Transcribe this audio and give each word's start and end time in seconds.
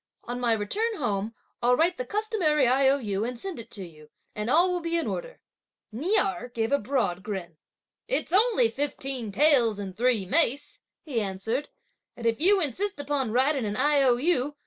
On 0.23 0.39
my 0.39 0.53
return 0.53 0.95
home, 0.95 1.35
I'll 1.61 1.75
write 1.75 1.99
the 1.99 2.05
customary 2.07 2.65
I.O.U., 2.67 3.23
and 3.23 3.37
send 3.39 3.59
it 3.59 3.69
to 3.69 3.85
you, 3.85 4.09
and 4.33 4.49
all 4.49 4.71
will 4.73 4.79
be 4.79 4.97
in 4.97 5.05
order." 5.05 5.41
Ni 5.91 6.17
Erh 6.17 6.47
gave 6.55 6.71
a 6.71 6.79
broad 6.79 7.21
grin. 7.21 7.57
"It's 8.07 8.33
only 8.33 8.67
fifteen 8.67 9.31
taels 9.31 9.77
and 9.77 9.95
three 9.95 10.25
mace," 10.25 10.81
he 11.03 11.21
answered, 11.21 11.69
"and 12.17 12.25
if 12.25 12.41
you 12.41 12.59
insist 12.59 12.99
upon 12.99 13.31
writing 13.31 13.63
an 13.63 13.75
I.O.U. 13.77 14.55